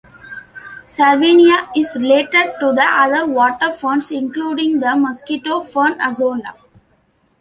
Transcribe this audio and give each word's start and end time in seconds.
"Salvinia" 0.87 1.67
is 1.77 1.91
related 1.93 2.55
to 2.59 2.73
the 2.73 2.81
other 2.83 3.27
water 3.27 3.71
ferns, 3.71 4.09
including 4.09 4.79
the 4.79 4.95
mosquito 4.95 5.61
fern 5.61 5.95
"Azolla". 5.99 6.57